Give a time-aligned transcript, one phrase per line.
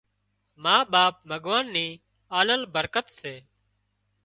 [0.63, 1.87] ما ٻاپ ڀڳوان ني
[2.39, 3.35] آلل برڪت سي